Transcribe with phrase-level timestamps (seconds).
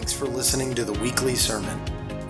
[0.00, 1.78] Thanks for listening to the weekly sermon.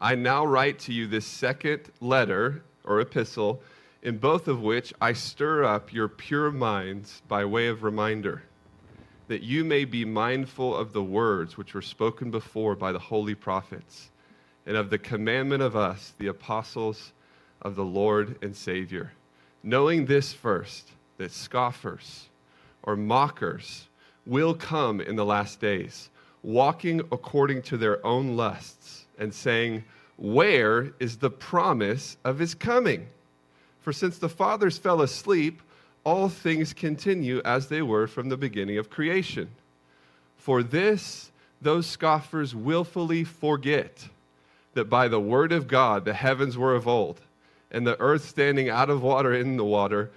[0.00, 3.60] I now write to you this second letter or epistle,
[4.02, 8.42] in both of which I stir up your pure minds by way of reminder,
[9.28, 13.34] that you may be mindful of the words which were spoken before by the holy
[13.34, 14.10] prophets,
[14.70, 17.10] and of the commandment of us, the apostles
[17.60, 19.10] of the Lord and Savior,
[19.64, 22.28] knowing this first, that scoffers
[22.84, 23.88] or mockers
[24.24, 26.08] will come in the last days,
[26.44, 29.82] walking according to their own lusts, and saying,
[30.16, 33.08] where is the promise of his coming?
[33.80, 35.62] For since the fathers fell asleep,
[36.04, 39.48] all things continue as they were from the beginning of creation.
[40.36, 44.08] For this, those scoffers willfully forget
[44.74, 47.20] that by the word of God the heavens were of old,
[47.70, 50.10] and the earth standing out of water in the water,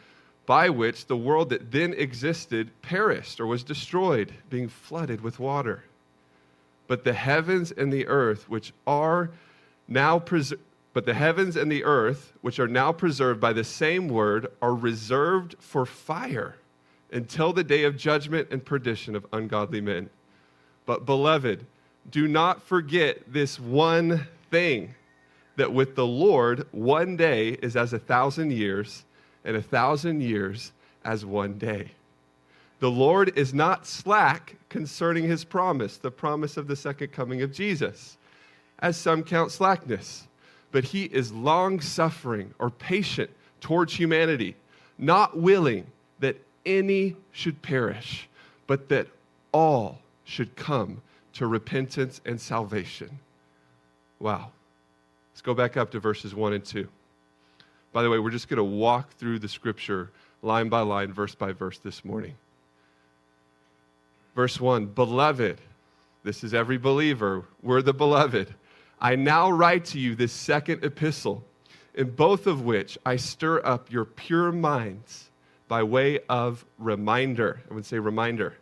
[0.46, 5.84] by which the world that then existed perished or was destroyed, being flooded with water.
[6.88, 9.30] But the heavens and the earth, which are
[9.88, 10.54] now pres-
[10.94, 14.76] but the heavens and the earth, which are now preserved by the same word, are
[14.76, 16.56] reserved for fire
[17.12, 20.10] until the day of judgment and perdition of ungodly men.
[20.86, 21.66] But, beloved,
[22.10, 24.94] do not forget this one thing
[25.56, 29.04] that with the Lord, one day is as a thousand years,
[29.44, 30.72] and a thousand years
[31.04, 31.90] as one day.
[32.80, 37.52] The Lord is not slack concerning his promise, the promise of the second coming of
[37.52, 38.18] Jesus
[38.78, 40.28] as some count slackness,
[40.72, 44.56] but he is long suffering or patient towards humanity,
[45.00, 45.88] not willing
[46.20, 48.30] that any should perish,
[48.68, 49.08] but that
[49.52, 51.02] all should come
[51.34, 53.20] to repentance and salvation.
[54.20, 54.52] Wow.
[55.32, 56.88] Let's go back up to verses 1 and 2.
[57.92, 61.36] By the way, we're just going to walk through the scripture line by line, verse
[61.36, 62.36] by verse this morning.
[64.36, 65.60] Verse 1 Beloved,
[66.24, 67.46] this is every believer.
[67.62, 68.54] We're the beloved.
[69.00, 71.44] I now write to you this second epistle,
[71.94, 75.30] in both of which I stir up your pure minds
[75.68, 77.62] by way of reminder.
[77.70, 78.56] I would say reminder.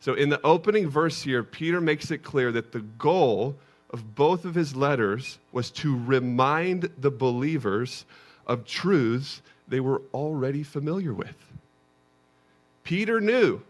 [0.00, 3.56] So, in the opening verse here, Peter makes it clear that the goal
[3.94, 8.04] of both of his letters was to remind the believers
[8.44, 11.36] of truths they were already familiar with.
[12.82, 13.62] Peter knew,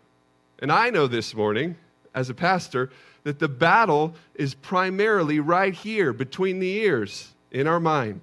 [0.60, 1.76] and I know this morning
[2.14, 2.88] as a pastor,
[3.24, 8.22] that the battle is primarily right here between the ears in our mind.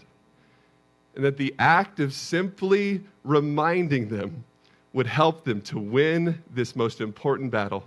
[1.15, 4.43] And that the act of simply reminding them
[4.91, 7.83] would help them to win this most important battle.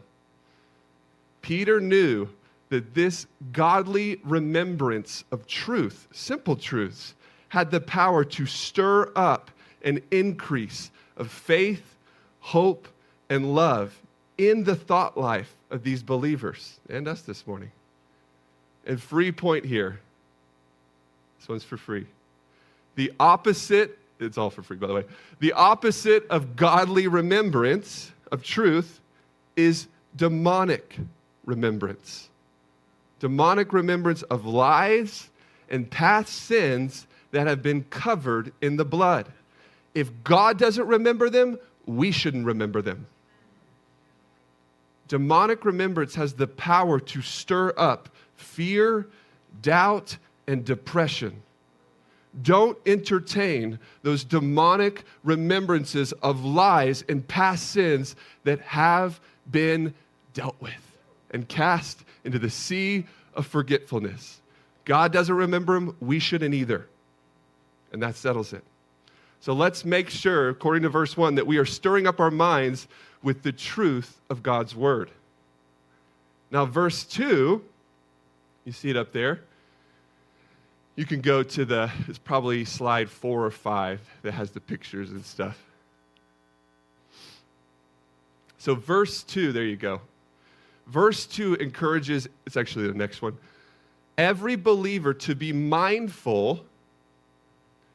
[1.42, 2.28] Peter knew
[2.74, 7.14] that this godly remembrance of truth, simple truths,
[7.50, 9.52] had the power to stir up
[9.84, 11.94] an increase of faith,
[12.40, 12.88] hope,
[13.30, 13.96] and love
[14.38, 17.70] in the thought life of these believers and us this morning.
[18.84, 20.00] And free point here
[21.38, 22.06] this one's for free.
[22.96, 25.04] The opposite, it's all for free, by the way.
[25.38, 29.00] The opposite of godly remembrance of truth
[29.54, 29.86] is
[30.16, 30.96] demonic
[31.44, 32.30] remembrance.
[33.24, 35.30] Demonic remembrance of lies
[35.70, 39.32] and past sins that have been covered in the blood.
[39.94, 43.06] If God doesn't remember them, we shouldn't remember them.
[45.08, 49.06] Demonic remembrance has the power to stir up fear,
[49.62, 51.42] doubt, and depression.
[52.42, 59.18] Don't entertain those demonic remembrances of lies and past sins that have
[59.50, 59.94] been
[60.34, 60.74] dealt with
[61.30, 64.40] and cast into the sea of forgetfulness.
[64.84, 66.86] God doesn't remember him, we shouldn't either.
[67.92, 68.64] And that settles it.
[69.40, 72.88] So let's make sure, according to verse 1, that we are stirring up our minds
[73.22, 75.10] with the truth of God's word.
[76.50, 77.62] Now, verse 2,
[78.64, 79.40] you see it up there.
[80.96, 85.10] You can go to the, it's probably slide four or five that has the pictures
[85.10, 85.62] and stuff.
[88.58, 90.00] So, verse 2, there you go.
[90.86, 93.36] Verse 2 encourages, it's actually the next one,
[94.18, 96.64] every believer to be mindful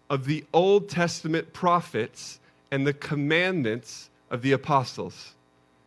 [0.09, 2.39] of the Old Testament prophets
[2.71, 5.35] and the commandments of the apostles.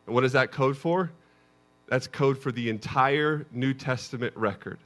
[0.06, 1.10] And what is that code for?
[1.88, 4.78] That's code for the entire New Testament record.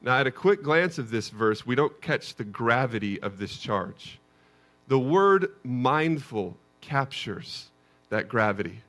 [0.00, 3.56] Now, at a quick glance of this verse, we don't catch the gravity of this
[3.58, 4.20] charge.
[4.86, 7.68] The word mindful captures
[8.08, 8.82] that gravity.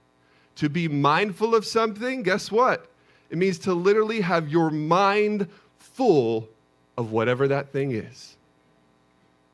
[0.58, 2.90] To be mindful of something, guess what?
[3.30, 5.48] It means to literally have your mind
[5.78, 6.50] full
[6.98, 8.36] of whatever that thing is.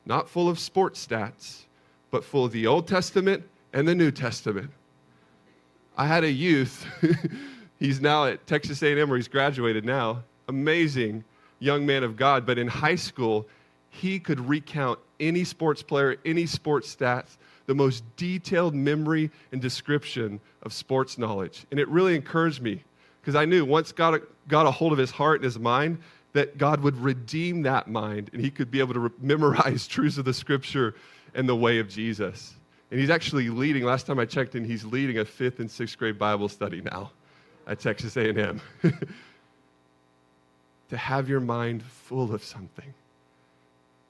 [0.04, 1.62] Not full of sports stats,
[2.10, 4.70] but full of the Old Testament and the New Testament.
[5.96, 6.86] I had a youth,
[7.78, 11.24] he's now at Texas A&M where he's graduated now, amazing
[11.58, 13.46] young man of God, but in high school,
[13.90, 20.40] he could recount any sports player, any sports stats, the most detailed memory and description
[20.62, 21.66] of sports knowledge.
[21.70, 22.82] And it really encouraged me
[23.20, 25.98] because I knew once God got a hold of his heart and his mind,
[26.32, 30.18] that God would redeem that mind and he could be able to re- memorize truths
[30.18, 30.94] of the scripture
[31.34, 32.54] and the way of Jesus.
[32.90, 35.98] And he's actually leading, last time I checked in, he's leading a fifth and sixth
[35.98, 37.10] grade Bible study now
[37.66, 38.60] at Texas A&M.
[40.88, 42.94] to have your mind full of something.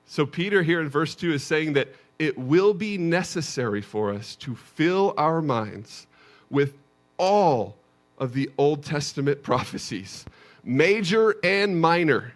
[0.07, 4.37] So, Peter here in verse 2 is saying that it will be necessary for us
[4.37, 6.07] to fill our minds
[6.51, 6.75] with
[7.19, 7.77] all
[8.19, 10.25] of the Old Testament prophecies,
[10.65, 12.33] major and minor,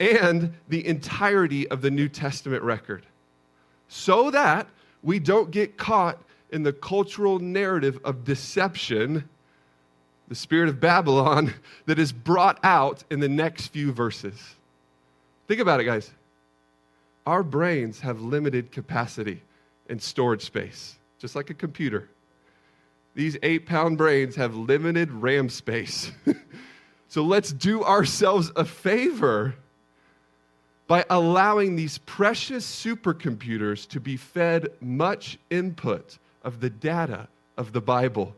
[0.00, 3.04] and the entirety of the New Testament record,
[3.88, 4.66] so that
[5.02, 6.18] we don't get caught
[6.50, 9.28] in the cultural narrative of deception
[10.28, 11.54] the spirit of Babylon
[11.86, 14.54] that is brought out in the next few verses.
[15.48, 16.10] Think about it, guys.
[17.26, 19.42] Our brains have limited capacity
[19.88, 22.08] and storage space, just like a computer.
[23.14, 26.10] These eight pound brains have limited RAM space.
[27.08, 29.54] so let's do ourselves a favor
[30.86, 37.80] by allowing these precious supercomputers to be fed much input of the data of the
[37.80, 38.34] Bible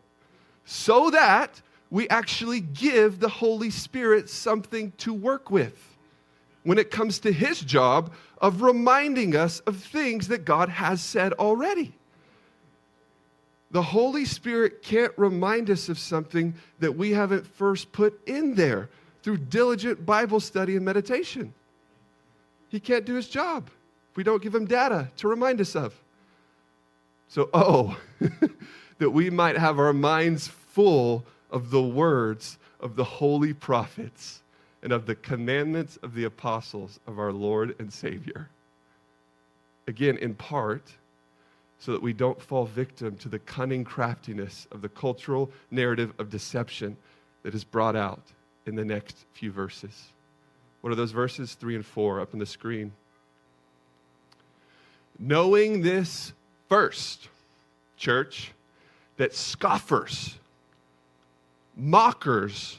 [0.65, 1.61] so that
[1.91, 5.96] we actually give the Holy Spirit something to work with
[6.67, 11.33] when it comes to his job of reminding us of things that God has said
[11.35, 11.95] already.
[13.71, 18.91] The Holy Spirit can't remind us of something that we haven't first put in there
[19.23, 21.55] through diligent Bible study and meditation.
[22.69, 23.71] He can't do his job
[24.11, 25.95] if we don't give him data to remind us of.
[27.29, 27.97] So, oh,
[28.99, 34.43] that we might have our minds full of the words of the holy prophets
[34.87, 38.49] and of the commandments of the apostles of our Lord and Savior.
[39.89, 40.93] Again, in part,
[41.81, 46.31] so that we don't fall victim to the cunning craftiness of the cultural narrative of
[46.31, 46.97] deception
[47.43, 48.23] that is brought out
[48.67, 50.13] in the next few verses.
[50.83, 51.55] What are those verses?
[51.55, 52.93] Three and four up on the screen.
[55.19, 56.33] Knowing this
[56.69, 57.29] first,
[57.97, 58.53] church,
[59.17, 60.37] that scoffers,
[61.77, 62.79] mockers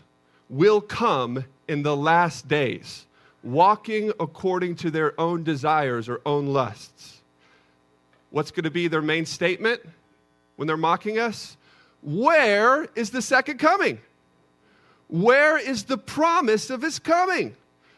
[0.50, 3.06] will come in the last days,
[3.44, 7.22] walking according to their own desires or own lusts.
[8.30, 9.82] What's going to be their main statement
[10.56, 11.58] when they're mocking us?
[12.02, 14.00] Where is the second coming?
[15.08, 17.56] Where is the promise of his coming?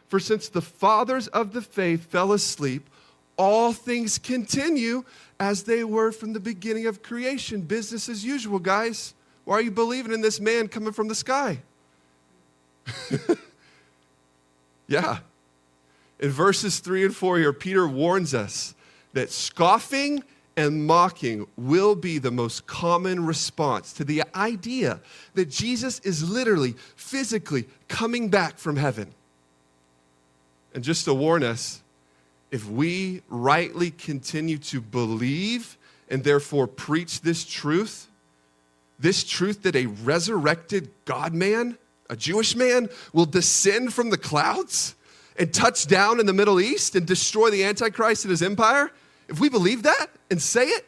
[0.08, 2.88] For since the fathers of the faith fell asleep,
[3.36, 5.04] all things continue
[5.38, 7.62] as they were from the beginning of creation.
[7.62, 9.14] Business as usual, guys.
[9.44, 11.60] Why are you believing in this man coming from the sky?
[14.90, 15.18] yeah.
[16.18, 18.74] In verses 3 and 4 here, Peter warns us
[19.14, 20.22] that scoffing
[20.56, 25.00] and mocking will be the most common response to the idea
[25.34, 29.14] that Jesus is literally, physically coming back from heaven.
[30.74, 31.82] And just to warn us,
[32.50, 35.78] if we rightly continue to believe
[36.08, 38.08] and therefore preach this truth,
[38.98, 41.78] this truth that a resurrected God man,
[42.10, 44.96] a Jewish man, will descend from the clouds
[45.38, 48.90] and touch down in the Middle East and destroy the Antichrist and his empire,
[49.28, 50.86] if we believe that and say it,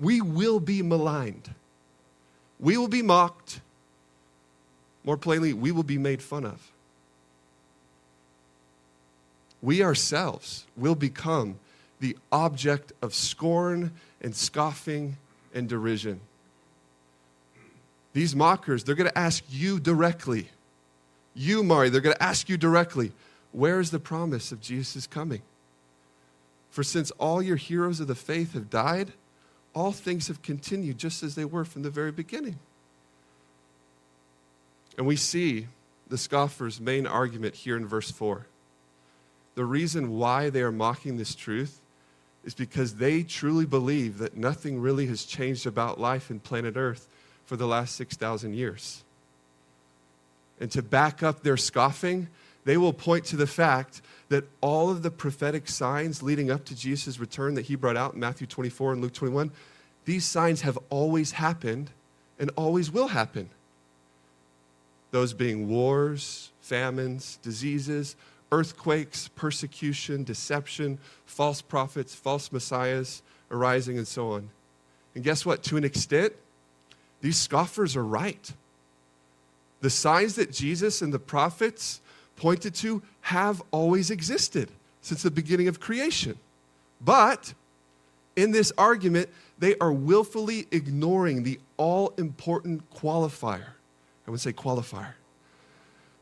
[0.00, 1.52] we will be maligned.
[2.60, 3.60] We will be mocked.
[5.02, 6.70] More plainly, we will be made fun of.
[9.60, 11.58] We ourselves will become
[11.98, 15.16] the object of scorn and scoffing
[15.52, 16.20] and derision.
[18.14, 20.48] These mockers, they're going to ask you directly.
[21.34, 23.12] You, Mari, they're going to ask you directly,
[23.52, 25.42] where is the promise of Jesus' coming?
[26.70, 29.12] For since all your heroes of the faith have died,
[29.74, 32.58] all things have continued just as they were from the very beginning.
[34.96, 35.66] And we see
[36.08, 38.46] the scoffers' main argument here in verse 4.
[39.56, 41.80] The reason why they are mocking this truth
[42.44, 47.08] is because they truly believe that nothing really has changed about life in planet Earth
[47.46, 49.04] for the last 6,000 years.
[50.60, 52.28] And to back up their scoffing,
[52.64, 56.74] they will point to the fact that all of the prophetic signs leading up to
[56.74, 59.50] Jesus' return that he brought out in Matthew 24 and Luke 21,
[60.04, 61.90] these signs have always happened
[62.38, 63.50] and always will happen.
[65.10, 68.16] Those being wars, famines, diseases,
[68.50, 74.50] earthquakes, persecution, deception, false prophets, false messiahs arising, and so on.
[75.14, 75.62] And guess what?
[75.64, 76.32] To an extent,
[77.24, 78.52] these scoffers are right.
[79.80, 82.02] The signs that Jesus and the prophets
[82.36, 84.68] pointed to have always existed
[85.00, 86.36] since the beginning of creation.
[87.00, 87.54] But
[88.36, 93.68] in this argument, they are willfully ignoring the all important qualifier.
[94.28, 95.14] I would say qualifier.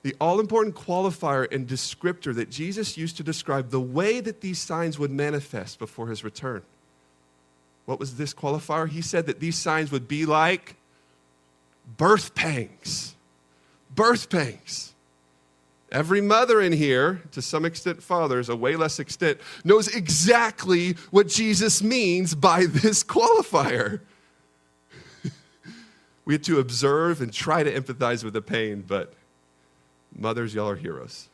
[0.04, 4.60] The all important qualifier and descriptor that Jesus used to describe the way that these
[4.60, 6.62] signs would manifest before his return.
[7.86, 8.88] What was this qualifier?
[8.88, 10.76] He said that these signs would be like
[11.96, 13.14] birth pangs.
[13.94, 14.92] Birth pangs.
[15.90, 21.28] Every mother in here, to some extent fathers, a way less extent, knows exactly what
[21.28, 24.00] Jesus means by this qualifier.
[26.24, 29.12] we had to observe and try to empathize with the pain, but
[30.16, 31.28] mothers, y'all are heroes.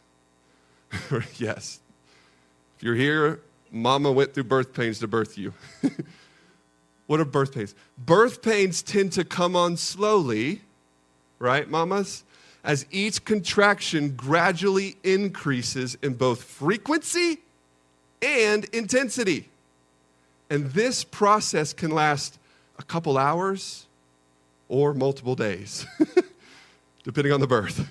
[1.36, 1.78] yes.
[2.76, 3.40] If you're here,
[3.70, 5.52] mama went through birth pains to birth you.
[7.08, 7.74] What are birth pains?
[7.98, 10.62] Birth pains tend to come on slowly,
[11.40, 12.22] right, mamas?
[12.64, 17.38] as each contraction gradually increases in both frequency
[18.20, 19.48] and intensity.
[20.50, 22.38] And this process can last
[22.78, 23.86] a couple hours
[24.68, 25.86] or multiple days,
[27.04, 27.88] depending on the birth.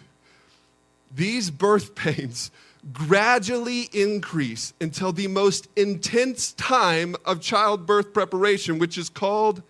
[1.13, 2.51] These birth pains
[2.93, 9.61] gradually increase until the most intense time of childbirth preparation, which is called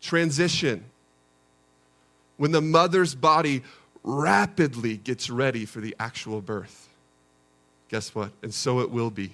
[0.00, 0.84] transition.
[2.36, 3.62] When the mother's body
[4.02, 6.88] rapidly gets ready for the actual birth.
[7.88, 8.30] Guess what?
[8.42, 9.32] And so it will be.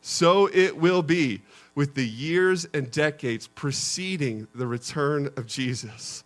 [0.00, 1.42] So it will be
[1.74, 6.24] with the years and decades preceding the return of Jesus.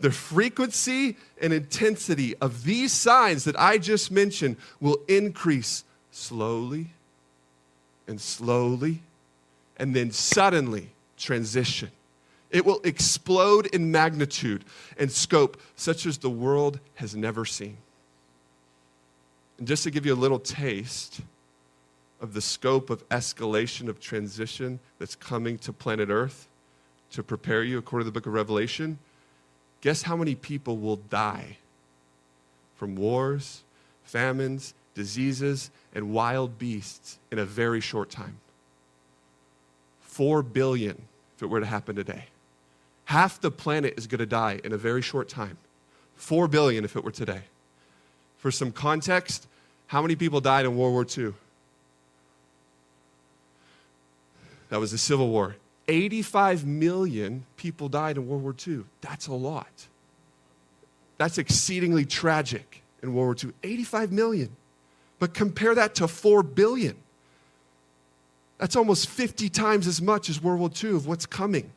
[0.00, 6.90] The frequency and intensity of these signs that I just mentioned will increase slowly
[8.06, 9.02] and slowly
[9.76, 11.90] and then suddenly transition.
[12.50, 14.64] It will explode in magnitude
[14.98, 17.78] and scope such as the world has never seen.
[19.58, 21.20] And just to give you a little taste
[22.20, 26.48] of the scope of escalation of transition that's coming to planet Earth
[27.10, 28.98] to prepare you according to the book of Revelation,
[29.82, 31.58] guess how many people will die
[32.76, 33.62] from wars,
[34.04, 38.38] famines, diseases, and wild beasts in a very short time?
[40.00, 41.02] Four billion
[41.36, 42.24] if it were to happen today.
[43.06, 45.58] Half the planet is going to die in a very short time.
[46.16, 47.42] Four billion if it were today.
[48.38, 49.46] For some context,
[49.88, 51.34] how many people died in World War II?
[54.70, 55.56] That was the Civil War.
[55.92, 58.84] 85 million people died in World War II.
[59.02, 59.88] That's a lot.
[61.18, 63.70] That's exceedingly tragic in World War II.
[63.70, 64.56] 85 million.
[65.18, 66.96] But compare that to 4 billion.
[68.56, 71.70] That's almost 50 times as much as World War II of what's coming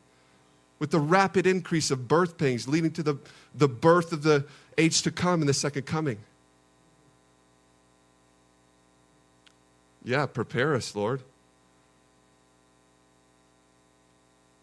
[0.78, 3.16] with the rapid increase of birth pains leading to the,
[3.54, 4.46] the birth of the
[4.78, 6.18] age to come and the second coming.
[10.04, 11.22] Yeah, prepare us, Lord.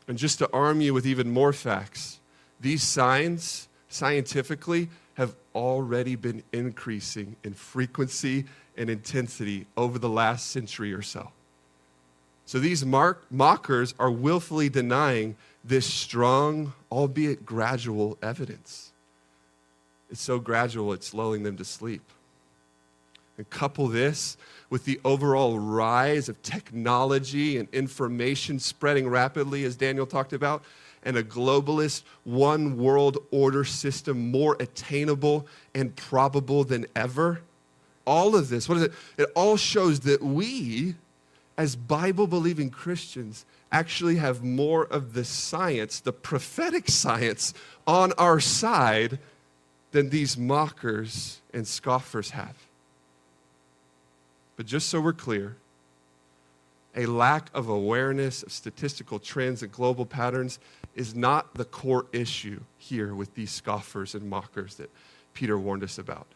[0.08, 2.20] And just to arm you with even more facts,
[2.60, 8.46] these signs, scientifically, have already been increasing in frequency
[8.76, 11.32] and intensity over the last century or so.
[12.46, 18.92] So these mark- mockers are willfully denying this strong, albeit gradual evidence.
[20.10, 22.04] It's so gradual, it's lulling them to sleep.
[23.38, 24.38] And couple this
[24.70, 30.64] with the overall rise of technology and information spreading rapidly, as Daniel talked about,
[31.04, 37.42] and a globalist one world order system more attainable and probable than ever.
[38.06, 38.94] All of this, what is it?
[39.18, 40.96] It all shows that we,
[41.58, 47.54] as Bible believing Christians, actually have more of the science, the prophetic science,
[47.88, 49.20] on our side
[49.92, 52.56] than these mockers and scoffers have.
[54.56, 55.58] But just so we're clear,
[56.96, 60.60] a lack of awareness of statistical trends and global patterns
[60.96, 64.92] is not the core issue here with these scoffers and mockers that
[65.34, 66.28] Peter warned us about.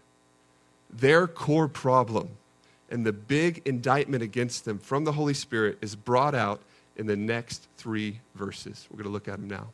[0.89, 2.29] their core problem
[2.89, 6.61] and the big indictment against them from the Holy Spirit is brought out
[6.95, 8.87] in the next three verses.
[8.89, 9.67] We're going to look at them now.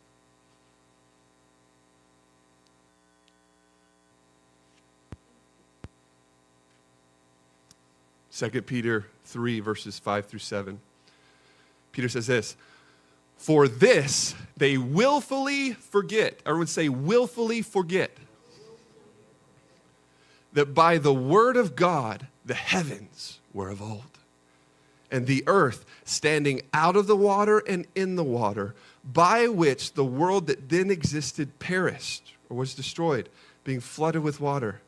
[8.35, 10.79] 2 Peter 3, verses 5 through 7.
[11.91, 12.55] Peter says this
[13.37, 16.39] For this they willfully forget.
[16.45, 18.11] Everyone say, willfully forget.
[20.53, 24.17] That by the word of God the heavens were of old,
[25.11, 30.05] and the earth standing out of the water and in the water, by which the
[30.05, 33.29] world that then existed perished or was destroyed,
[33.63, 34.81] being flooded with water.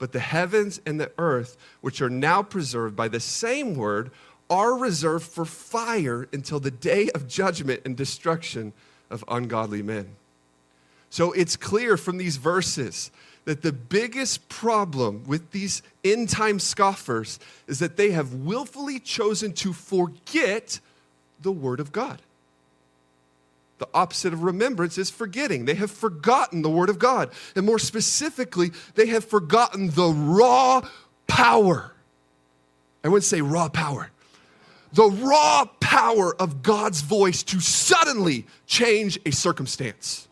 [0.00, 4.10] But the heavens and the earth, which are now preserved by the same word,
[4.48, 8.72] are reserved for fire until the day of judgment and destruction
[9.10, 10.16] of ungodly men.
[11.10, 13.10] So it's clear from these verses
[13.44, 19.52] that the biggest problem with these end time scoffers is that they have willfully chosen
[19.52, 20.80] to forget
[21.42, 22.22] the Word of God.
[23.80, 25.64] The opposite of remembrance is forgetting.
[25.64, 27.30] They have forgotten the Word of God.
[27.56, 30.86] And more specifically, they have forgotten the raw
[31.26, 31.94] power.
[33.02, 34.10] I wouldn't say raw power.
[34.92, 40.28] The raw power of God's voice to suddenly change a circumstance.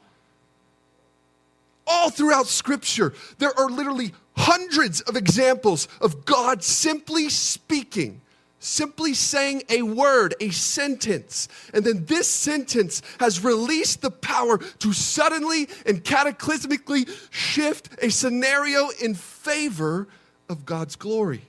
[1.87, 8.21] All throughout Scripture, there are literally hundreds of examples of God simply speaking
[8.59, 11.49] simply saying a word, a sentence.
[11.73, 18.91] And then this sentence has released the power to suddenly and cataclysmically shift a scenario
[19.03, 20.09] in favor
[20.49, 21.43] of God's glory.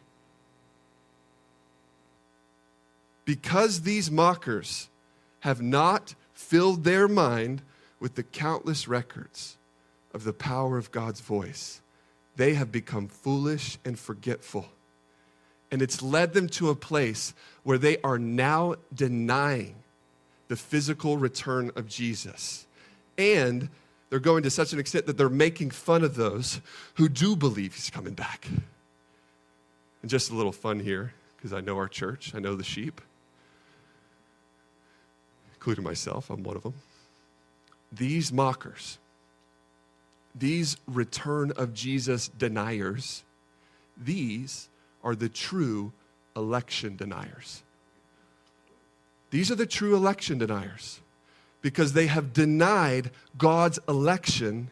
[3.25, 4.89] Because these mockers
[5.41, 7.61] have not filled their mind
[7.99, 9.57] with the countless records
[10.13, 11.81] of the power of God's voice,
[12.35, 14.67] they have become foolish and forgetful
[15.71, 19.75] and it's led them to a place where they are now denying
[20.47, 22.65] the physical return of Jesus.
[23.17, 23.69] And
[24.10, 26.62] they're going to such an extent that they're making fun of those
[26.95, 28.47] who do believe he's coming back.
[30.01, 33.01] And just a little fun here, because I know our church, I know the sheep,
[35.53, 36.73] including myself, I'm one of them.
[37.91, 38.97] These mockers,
[40.34, 43.23] these return of Jesus deniers,
[43.97, 44.69] these
[45.03, 45.91] are the true
[46.35, 47.63] election deniers.
[49.31, 50.99] These are the true election deniers
[51.62, 54.71] because they have denied God's election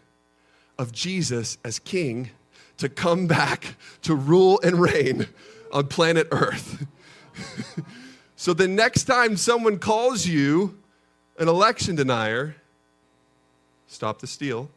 [0.80, 2.32] of Jesus as king
[2.78, 5.28] to come back to rule and reign
[5.72, 6.86] on planet Earth.
[8.36, 10.78] so the next time someone calls you
[11.38, 12.56] an election denier,
[13.88, 14.70] stop the steal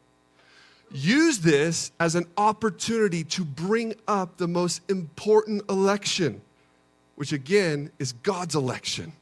[0.90, 6.40] use this as an opportunity to bring up the most important election,
[7.16, 9.12] which again is God's election,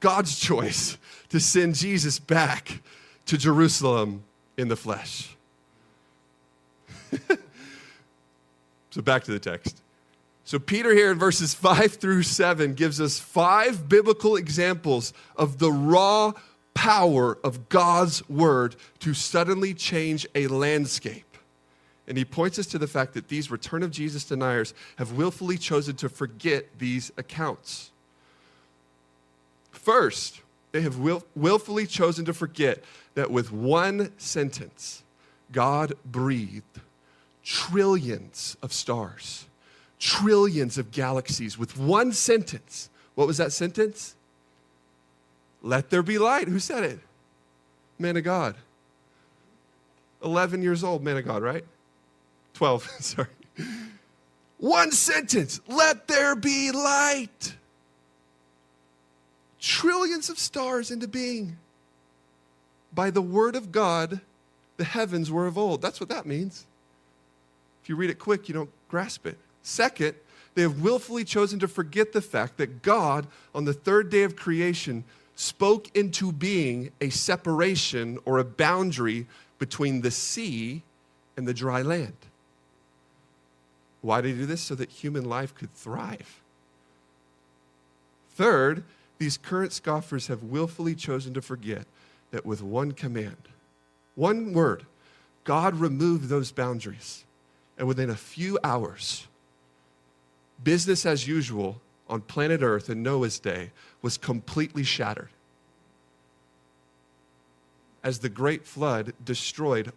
[0.00, 0.98] God's choice
[1.30, 2.82] to send Jesus back
[3.26, 4.24] to Jerusalem
[4.56, 5.36] in the flesh.
[8.90, 9.82] so back to the text.
[10.44, 15.70] So, Peter here in verses 5 through 7 gives us five biblical examples of the
[15.70, 16.32] raw
[16.78, 21.36] power of God's word to suddenly change a landscape.
[22.06, 25.58] And he points us to the fact that these return of Jesus deniers have willfully
[25.58, 27.90] chosen to forget these accounts.
[29.72, 32.84] First, they have will, willfully chosen to forget
[33.16, 35.02] that with one sentence,
[35.50, 36.80] God breathed
[37.42, 39.46] trillions of stars,
[39.98, 42.88] trillions of galaxies with one sentence.
[43.16, 44.14] What was that sentence?
[45.62, 46.48] Let there be light.
[46.48, 46.98] Who said it?
[47.98, 48.54] Man of God.
[50.22, 51.64] 11 years old, man of God, right?
[52.54, 53.28] 12, sorry.
[54.58, 57.54] One sentence let there be light.
[59.60, 61.56] Trillions of stars into being.
[62.92, 64.20] By the word of God,
[64.76, 65.82] the heavens were of old.
[65.82, 66.66] That's what that means.
[67.82, 69.38] If you read it quick, you don't grasp it.
[69.62, 70.14] Second,
[70.54, 74.34] they have willfully chosen to forget the fact that God, on the third day of
[74.34, 75.04] creation,
[75.38, 79.24] spoke into being a separation or a boundary
[79.60, 80.82] between the sea
[81.36, 82.16] and the dry land.
[84.00, 84.62] Why did he do this?
[84.62, 86.40] So that human life could thrive.
[88.30, 88.82] Third,
[89.18, 91.86] these current scoffers have willfully chosen to forget
[92.32, 93.48] that with one command,
[94.16, 94.86] one word,
[95.44, 97.24] God removed those boundaries.
[97.78, 99.28] And within a few hours,
[100.64, 103.70] business as usual on planet Earth in Noah's day
[104.02, 105.30] was completely shattered.
[108.02, 109.92] As the great flood destroyed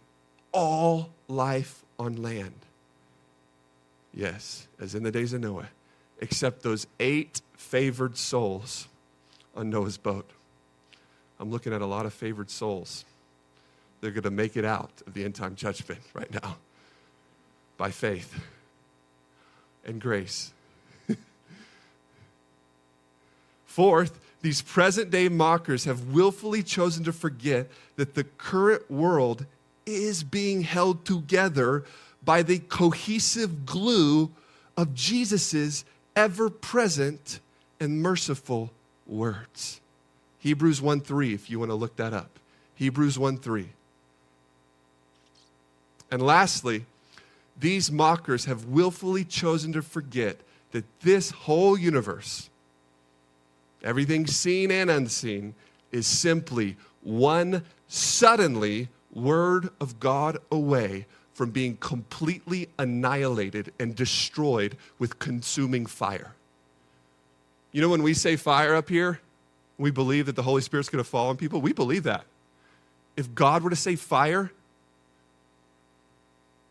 [0.52, 2.66] all life on land.
[4.12, 5.68] Yes, as in the days of Noah,
[6.20, 8.88] except those eight favored souls
[9.56, 10.30] on Noah's boat.
[11.40, 13.04] I'm looking at a lot of favored souls.
[14.00, 16.56] They're going to make it out of the end time judgment right now
[17.76, 18.38] by faith
[19.84, 20.52] and grace.
[23.72, 29.46] Fourth, these present day mockers have willfully chosen to forget that the current world
[29.86, 31.82] is being held together
[32.22, 34.30] by the cohesive glue
[34.76, 37.40] of Jesus's ever present
[37.80, 38.70] and merciful
[39.06, 39.80] words.
[40.40, 42.38] Hebrews 1 3, if you want to look that up.
[42.74, 43.70] Hebrews 1 3.
[46.10, 46.84] And lastly,
[47.58, 50.36] these mockers have willfully chosen to forget
[50.72, 52.50] that this whole universe,
[53.82, 55.54] everything seen and unseen,
[55.90, 65.18] is simply one suddenly word of God away from being completely annihilated and destroyed with
[65.18, 66.34] consuming fire.
[67.72, 69.20] You know, when we say fire up here,
[69.78, 71.60] we believe that the Holy Spirit's going to fall on people.
[71.60, 72.24] We believe that.
[73.16, 74.52] If God were to say fire,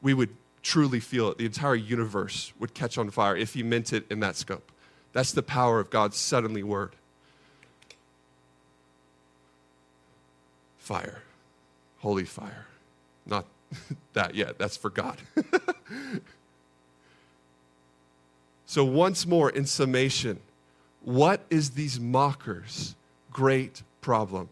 [0.02, 0.30] we would
[0.64, 1.38] truly feel it.
[1.38, 4.72] The entire universe would catch on fire if He meant it in that scope.
[5.14, 6.96] That's the power of God's suddenly word.
[10.92, 11.22] Fire,
[12.00, 12.66] holy fire.
[13.26, 13.46] Not
[14.14, 15.16] that yet, that's for God.
[18.66, 20.42] so, once more, in summation,
[21.02, 22.98] what is these mockers'
[23.32, 24.50] great problem?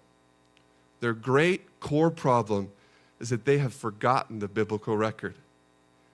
[1.01, 2.71] Their great core problem
[3.19, 5.35] is that they have forgotten the biblical record.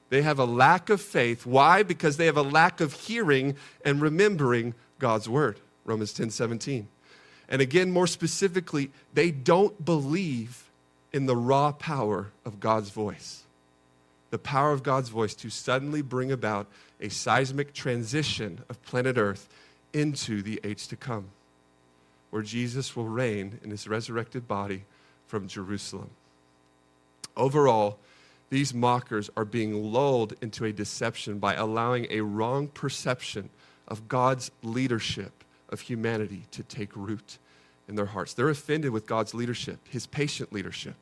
[0.09, 1.45] They have a lack of faith.
[1.45, 1.83] Why?
[1.83, 5.59] Because they have a lack of hearing and remembering God's word.
[5.85, 6.87] Romans 10 17.
[7.47, 10.69] And again, more specifically, they don't believe
[11.13, 13.43] in the raw power of God's voice.
[14.31, 16.67] The power of God's voice to suddenly bring about
[16.99, 19.47] a seismic transition of planet Earth
[19.93, 21.27] into the age to come,
[22.31, 24.83] where Jesus will reign in his resurrected body
[25.25, 26.09] from Jerusalem.
[27.37, 27.97] Overall,
[28.49, 33.49] these mockers are being lulled into a deception by allowing a wrong perception
[33.87, 35.44] of God's leadership
[35.75, 37.37] of humanity to take root
[37.89, 38.33] in their hearts.
[38.33, 40.95] They're offended with God's leadership, his patient leadership.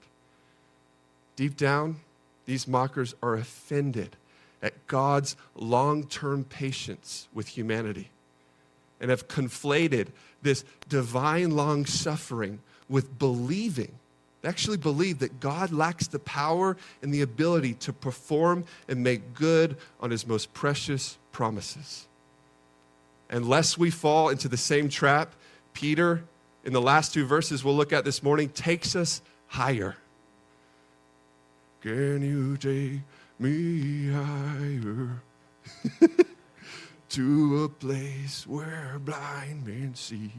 [1.35, 1.97] Deep down,
[2.45, 4.17] these mockers are offended
[4.63, 8.09] at God's long term patience with humanity
[8.99, 10.07] and have conflated
[10.41, 12.59] this divine long suffering
[12.89, 13.91] with believing.
[14.41, 19.35] They actually believe that God lacks the power and the ability to perform and make
[19.35, 22.07] good on his most precious promises.
[23.33, 25.33] Unless we fall into the same trap,
[25.73, 26.23] Peter
[26.63, 29.97] in the last two verses we'll look at this morning takes us higher.
[31.81, 33.01] Can you take
[33.39, 35.23] me higher
[37.09, 40.31] to a place where blind men see?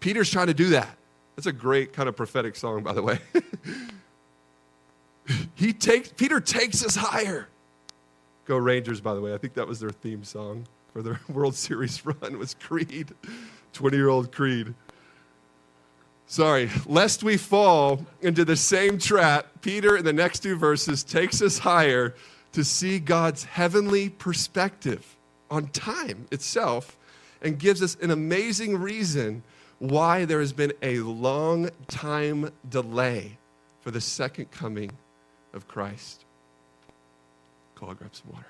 [0.00, 0.96] Peter's trying to do that.
[1.36, 3.18] That's a great kind of prophetic song, by the way.
[5.54, 7.48] he takes Peter takes us higher.
[8.46, 9.34] Go Rangers, by the way.
[9.34, 13.12] I think that was their theme song for their World Series run was Creed,
[13.74, 14.74] 20-year-old Creed
[16.30, 21.42] sorry, lest we fall into the same trap, Peter in the next two verses takes
[21.42, 22.14] us higher
[22.52, 25.16] to see God's heavenly perspective
[25.50, 26.96] on time itself
[27.42, 29.42] and gives us an amazing reason
[29.80, 33.36] why there has been a long time delay
[33.80, 34.92] for the second coming
[35.52, 36.24] of Christ.
[37.74, 38.49] Call, grab some water.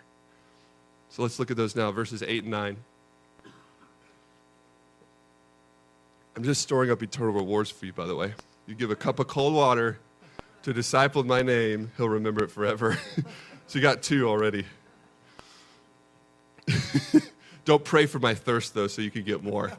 [1.11, 2.77] So let's look at those now, verses 8 and 9.
[6.37, 8.33] I'm just storing up eternal rewards for you, by the way.
[8.69, 9.99] You give a cup of cold water
[10.63, 12.97] to a disciple in my name, he'll remember it forever.
[13.67, 14.65] so you got two already.
[17.65, 19.73] Don't pray for my thirst, though, so you can get more.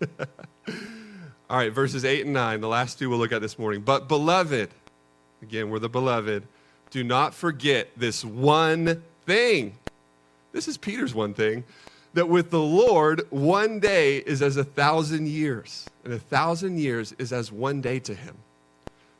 [1.50, 3.80] All right, verses 8 and 9, the last two we'll look at this morning.
[3.80, 4.70] But, beloved,
[5.42, 6.46] again, we're the beloved,
[6.90, 9.74] do not forget this one thing.
[10.52, 11.64] This is Peter's one thing
[12.14, 17.14] that with the Lord, one day is as a thousand years, and a thousand years
[17.18, 18.36] is as one day to him.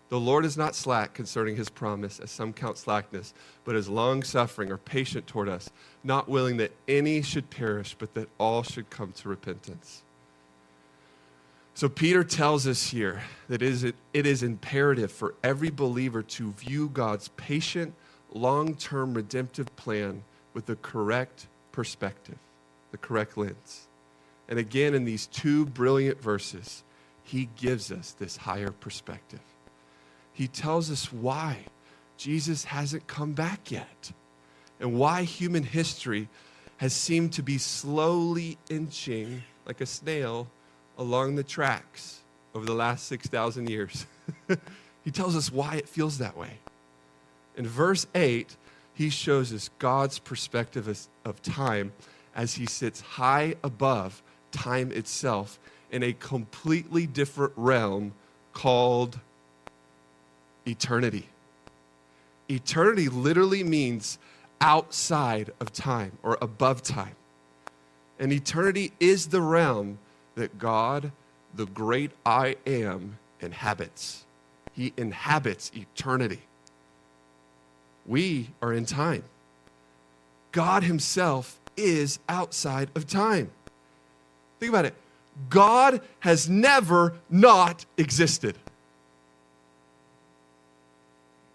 [0.08, 3.34] The Lord is not slack concerning his promise, as some count slackness,
[3.66, 5.68] but is long suffering or patient toward us,
[6.02, 10.02] not willing that any should perish, but that all should come to repentance.
[11.74, 16.52] So, Peter tells us here that it is, it is imperative for every believer to
[16.52, 17.92] view God's patient,
[18.32, 20.22] long term redemptive plan
[20.54, 22.38] with the correct perspective
[22.90, 23.86] the correct lens.
[24.48, 26.82] And again, in these two brilliant verses,
[27.22, 29.40] he gives us this higher perspective.
[30.32, 31.58] He tells us why
[32.16, 34.12] Jesus hasn't come back yet.
[34.80, 36.28] and why human history
[36.76, 40.46] has seemed to be slowly inching like a snail
[40.96, 42.20] along the tracks
[42.54, 44.06] over the last 6,000 years.
[45.04, 46.58] he tells us why it feels that way.
[47.58, 48.56] In verse 8,
[48.94, 51.92] he shows us God's perspective of time
[52.34, 55.58] as he sits high above time itself
[55.90, 58.12] in a completely different realm
[58.52, 59.18] called
[60.66, 61.26] eternity.
[62.48, 64.18] Eternity literally means
[64.60, 67.16] outside of time or above time.
[68.20, 69.98] And eternity is the realm
[70.36, 71.10] that God,
[71.54, 74.24] the great I am, inhabits.
[74.72, 76.42] He inhabits eternity.
[78.08, 79.22] We are in time.
[80.50, 83.50] God Himself is outside of time.
[84.58, 84.94] Think about it.
[85.50, 88.56] God has never not existed.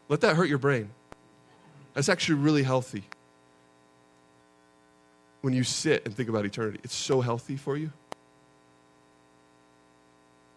[0.08, 0.90] Let that hurt your brain.
[1.96, 3.04] That's actually really healthy.
[5.42, 7.92] When you sit and think about eternity, it's so healthy for you.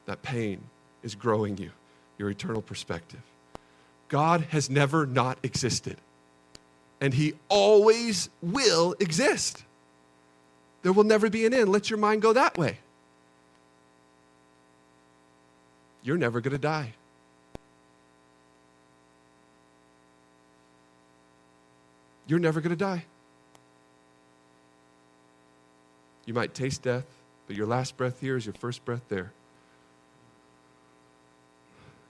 [0.05, 0.61] That pain
[1.03, 1.71] is growing you,
[2.19, 3.23] your eternal perspective.
[4.09, 5.97] God has never not existed,
[7.01, 9.65] and He always will exist.
[10.83, 11.71] There will never be an end.
[11.71, 12.79] Let your mind go that way.
[16.03, 16.93] You're never going to die.
[22.29, 23.05] You're never going to die.
[26.27, 27.07] You might taste death,
[27.47, 29.33] but your last breath here is your first breath there.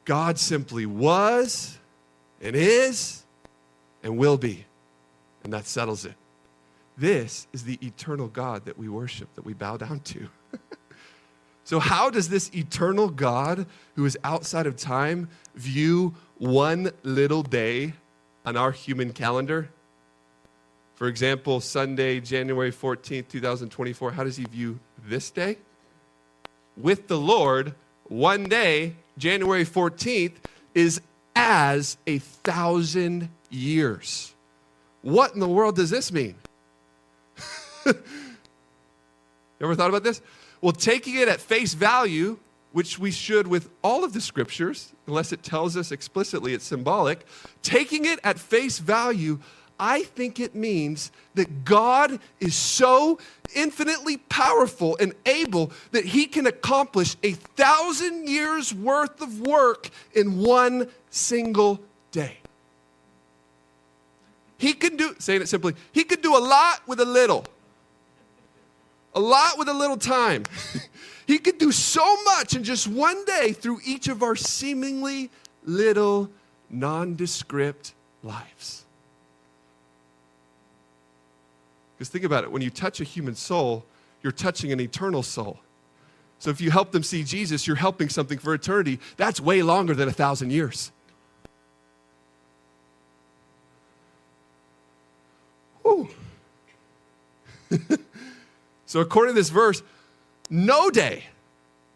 [0.05, 1.79] God simply was
[2.41, 3.25] and is
[4.03, 4.65] and will be,
[5.45, 6.15] and that settles it.
[6.97, 10.29] This is the eternal God that we worship, that we bow down to.
[11.65, 17.95] so, how does this eternal God, who is outside of time, view one little day
[18.47, 19.69] on our human calendar?
[20.95, 25.59] For example, Sunday, January 14th, 2024, how does he view this day?
[26.75, 30.33] With the Lord, one day, January 14th,
[30.75, 31.03] is
[31.37, 34.35] as a thousand years.
[35.03, 36.35] What in the world does this mean?
[37.87, 37.95] you
[39.61, 40.21] ever thought about this?
[40.61, 42.39] Well, taking it at face value,
[42.73, 47.25] which we should with all of the scriptures, unless it tells us explicitly it's symbolic,
[47.63, 49.39] taking it at face value,
[49.79, 53.19] I think it means that God is so
[53.55, 60.39] infinitely powerful and able that he can accomplish a thousand years worth of work in
[60.41, 62.39] one single day.
[64.59, 67.45] He can do, saying it simply, he could do a lot with a little.
[69.15, 70.45] A lot with a little time.
[71.27, 75.31] he could do so much in just one day through each of our seemingly
[75.65, 76.31] little,
[76.71, 78.86] nondescript lives.
[81.97, 83.85] Because think about it when you touch a human soul,
[84.23, 85.61] you're touching an eternal soul.
[86.39, 89.01] So if you help them see Jesus, you're helping something for eternity.
[89.17, 90.91] That's way longer than a thousand years.
[98.87, 99.83] so according to this verse,
[100.51, 101.25] no day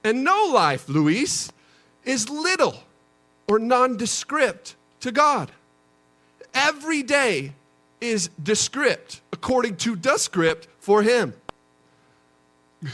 [0.04, 1.50] and no life, Luis,
[2.04, 2.82] is little
[3.48, 5.50] or nondescript to God.
[6.54, 7.52] Every day
[8.00, 11.32] is descript according to the script for him.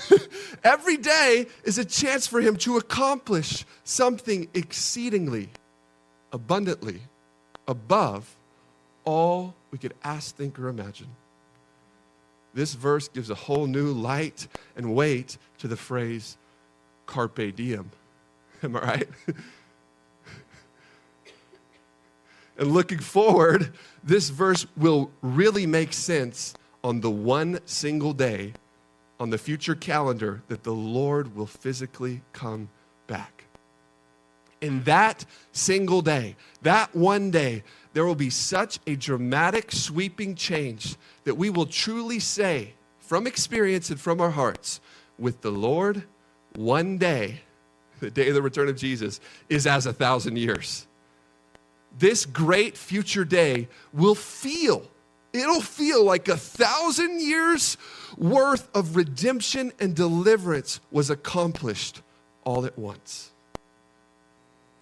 [0.64, 5.48] Every day is a chance for him to accomplish something exceedingly,
[6.32, 7.00] abundantly,
[7.66, 8.36] above
[9.04, 11.08] all we could ask, think, or imagine.
[12.54, 16.36] This verse gives a whole new light and weight to the phrase
[17.06, 17.90] carpe diem.
[18.62, 19.08] Am I right?
[22.58, 28.54] And looking forward, this verse will really make sense on the one single day
[29.18, 32.68] on the future calendar that the Lord will physically come
[33.06, 33.44] back.
[34.60, 40.96] In that single day, that one day, there will be such a dramatic, sweeping change
[41.24, 44.80] that we will truly say, from experience and from our hearts,
[45.18, 46.04] with the Lord,
[46.54, 47.40] one day,
[48.00, 50.86] the day of the return of Jesus, is as a thousand years
[51.98, 54.88] this great future day will feel,
[55.32, 57.76] it'll feel like a thousand years
[58.16, 62.02] worth of redemption and deliverance was accomplished
[62.44, 63.30] all at once.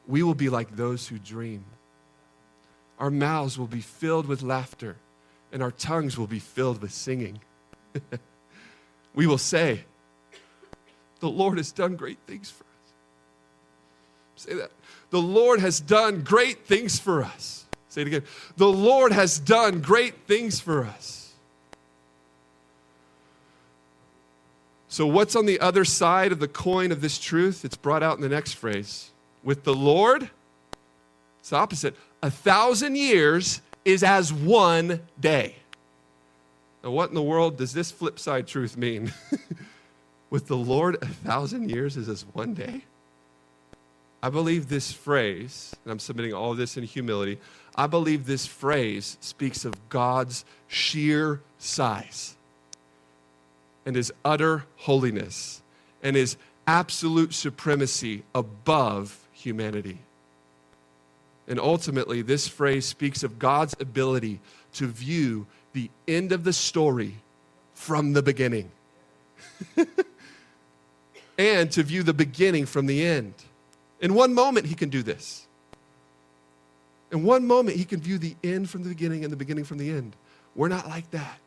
[0.06, 1.64] We will be like those who dream.
[2.98, 4.96] Our mouths will be filled with laughter,
[5.52, 7.40] and our tongues will be filled with singing.
[9.14, 9.84] we will say,
[11.20, 12.63] The Lord has done great things for.
[14.36, 14.70] Say that.
[15.10, 17.64] The Lord has done great things for us.
[17.88, 18.22] Say it again.
[18.56, 21.32] The Lord has done great things for us.
[24.88, 27.64] So, what's on the other side of the coin of this truth?
[27.64, 29.10] It's brought out in the next phrase.
[29.42, 30.30] With the Lord,
[31.40, 31.96] it's the opposite.
[32.22, 35.56] A thousand years is as one day.
[36.82, 39.12] Now, what in the world does this flip side truth mean?
[40.30, 42.84] With the Lord, a thousand years is as one day?
[44.24, 47.38] I believe this phrase, and I'm submitting all of this in humility,
[47.76, 52.34] I believe this phrase speaks of God's sheer size
[53.84, 55.60] and his utter holiness
[56.02, 59.98] and his absolute supremacy above humanity.
[61.46, 64.40] And ultimately, this phrase speaks of God's ability
[64.72, 67.16] to view the end of the story
[67.74, 68.70] from the beginning
[71.38, 73.34] and to view the beginning from the end.
[74.04, 75.46] In one moment, he can do this.
[77.10, 79.78] In one moment, he can view the end from the beginning and the beginning from
[79.78, 80.14] the end.
[80.54, 81.38] We're not like that.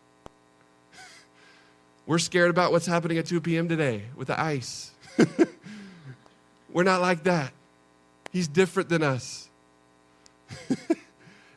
[2.07, 3.69] We're scared about what's happening at 2 p.m.
[3.69, 4.89] today with the ice.
[6.73, 7.51] We're not like that.
[8.31, 9.49] He's different than us.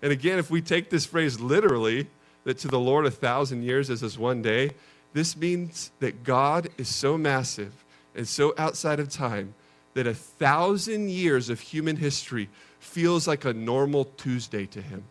[0.02, 2.08] and again, if we take this phrase literally,
[2.44, 4.72] that to the Lord a thousand years is as one day,
[5.14, 7.72] this means that God is so massive
[8.14, 9.54] and so outside of time
[9.94, 12.48] that a thousand years of human history
[12.78, 15.04] feels like a normal Tuesday to him.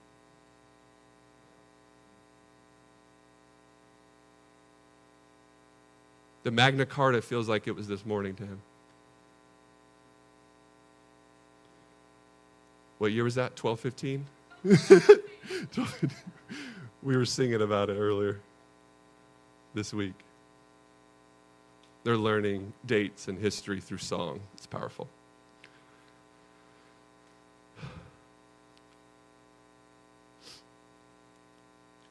[6.44, 8.62] The Magna Carta feels like it was this morning to him.
[12.98, 13.62] What year was that?
[13.62, 14.26] 1215?
[17.04, 18.40] we were singing about it earlier
[19.74, 20.14] this week.
[22.04, 24.40] They're learning dates and history through song.
[24.56, 25.08] It's powerful.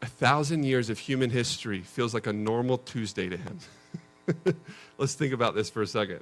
[0.02, 3.58] A thousand years of human history feels like a normal Tuesday to him.
[4.98, 6.20] Let's think about this for a second.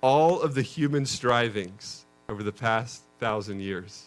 [0.00, 4.06] All of the human strivings over the past thousand years,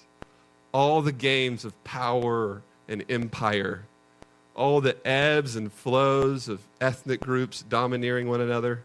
[0.73, 3.85] all the games of power and empire,
[4.55, 8.83] all the ebbs and flows of ethnic groups domineering one another,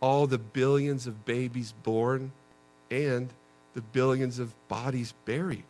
[0.00, 2.32] all the billions of babies born,
[2.90, 3.30] and
[3.74, 5.64] the billions of bodies buried.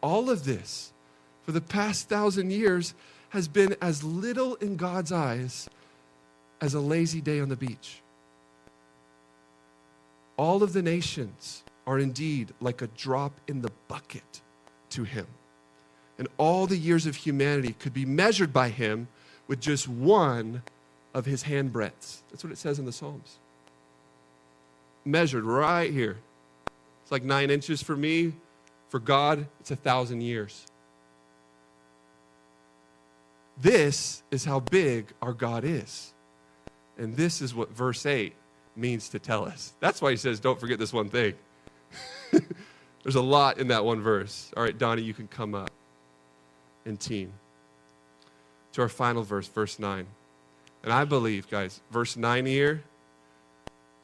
[0.00, 0.92] All of this
[1.42, 2.94] for the past thousand years
[3.30, 5.68] has been as little in God's eyes
[6.60, 8.00] as a lazy day on the beach.
[10.36, 14.40] All of the nations are indeed like a drop in the bucket
[14.90, 15.26] to him.
[16.18, 19.06] And all the years of humanity could be measured by him
[19.46, 20.62] with just one
[21.14, 22.22] of his hand breadths.
[22.30, 23.38] That's what it says in the Psalms.
[25.04, 26.18] Measured right here.
[27.02, 28.34] It's like nine inches for me.
[28.88, 30.66] For God, it's a thousand years.
[33.60, 36.12] This is how big our God is.
[36.96, 38.34] And this is what verse 8
[38.76, 39.72] means to tell us.
[39.80, 41.34] That's why he says, don't forget this one thing.
[43.02, 44.50] There's a lot in that one verse.
[44.56, 45.70] All right, Donnie, you can come up
[46.88, 47.32] and team.
[48.72, 50.06] To our final verse, verse 9.
[50.82, 52.82] And I believe, guys, verse 9 here,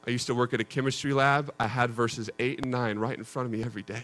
[0.06, 1.52] I used to work at a chemistry lab.
[1.58, 4.02] I had verses 8 and 9 right in front of me every day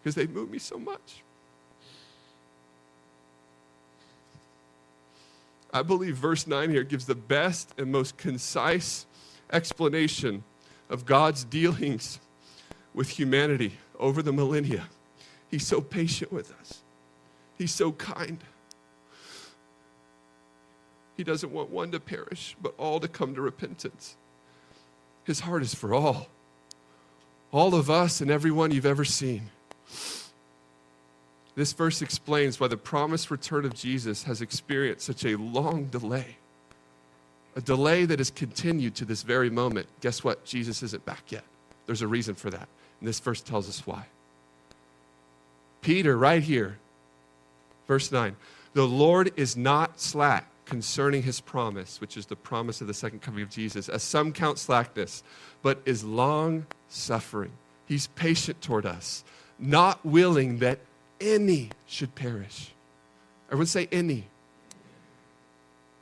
[0.00, 1.22] because they moved me so much.
[5.72, 9.06] I believe verse 9 here gives the best and most concise
[9.50, 10.44] explanation
[10.90, 12.20] of God's dealings
[12.94, 14.88] with humanity over the millennia.
[15.50, 16.81] He's so patient with us,
[17.62, 18.38] He's so kind.
[21.16, 24.16] He doesn't want one to perish, but all to come to repentance.
[25.22, 26.26] His heart is for all.
[27.52, 29.50] All of us and everyone you've ever seen.
[31.54, 36.38] This verse explains why the promised return of Jesus has experienced such a long delay.
[37.54, 39.86] A delay that has continued to this very moment.
[40.00, 40.44] Guess what?
[40.44, 41.44] Jesus isn't back yet.
[41.86, 42.66] There's a reason for that.
[42.98, 44.06] And this verse tells us why.
[45.80, 46.78] Peter, right here,
[47.92, 48.34] verse 9
[48.72, 53.20] the Lord is not slack concerning his promise, which is the promise of the second
[53.20, 55.22] coming of Jesus, as some count slackness,
[55.60, 57.50] but is long suffering.
[57.84, 59.24] He's patient toward us,
[59.58, 60.78] not willing that
[61.20, 62.72] any should perish.
[63.48, 64.24] Everyone say any.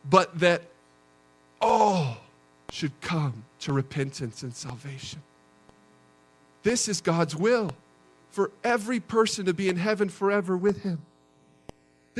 [0.08, 0.62] But that
[1.60, 2.18] all
[2.70, 5.20] should come to repentance and salvation.
[6.62, 7.72] This is God's will
[8.30, 11.00] for every person to be in heaven forever with Him.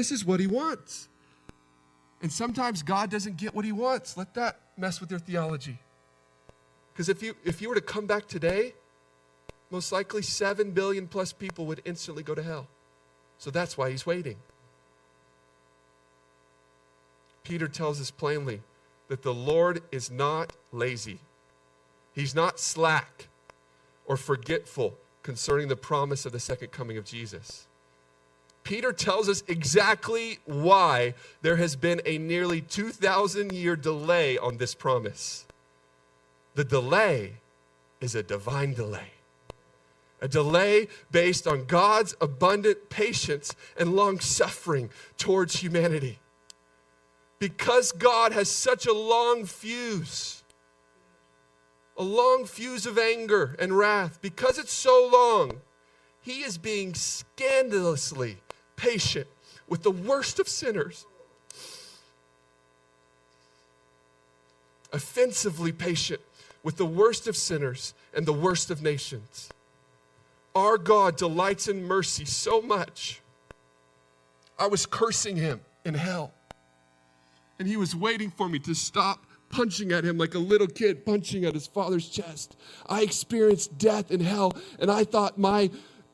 [0.00, 1.08] This is what He wants.
[2.22, 4.16] And sometimes God doesn't get what He wants.
[4.16, 5.78] Let that mess with your theology.
[6.92, 8.72] Because if you, if you were to come back today
[9.70, 12.66] most likely 7 billion plus people would instantly go to hell.
[13.38, 14.36] So that's why he's waiting.
[17.44, 18.62] Peter tells us plainly
[19.08, 21.18] that the Lord is not lazy,
[22.12, 23.28] he's not slack
[24.06, 27.66] or forgetful concerning the promise of the second coming of Jesus.
[28.62, 34.74] Peter tells us exactly why there has been a nearly 2,000 year delay on this
[34.74, 35.46] promise.
[36.54, 37.34] The delay
[38.00, 39.12] is a divine delay.
[40.20, 46.18] A delay based on God's abundant patience and long suffering towards humanity.
[47.38, 50.42] Because God has such a long fuse,
[51.96, 55.62] a long fuse of anger and wrath, because it's so long,
[56.20, 58.36] He is being scandalously
[58.80, 59.26] patient
[59.68, 61.04] with the worst of sinners,
[64.92, 66.20] offensively patient
[66.62, 69.50] with the worst of sinners and the worst of nations.
[70.54, 73.20] Our God delights in mercy so much.
[74.58, 76.32] I was cursing him in hell,
[77.58, 81.04] and he was waiting for me to stop punching at him like a little kid
[81.04, 82.56] punching at his father's chest.
[82.86, 85.70] I experienced death in hell, and I thought my